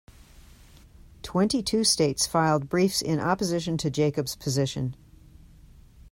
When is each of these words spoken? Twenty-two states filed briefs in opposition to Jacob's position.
Twenty-two 1.21 1.83
states 1.83 2.25
filed 2.25 2.69
briefs 2.69 3.03
in 3.03 3.19
opposition 3.19 3.77
to 3.77 3.91
Jacob's 3.91 4.35
position. 4.35 4.95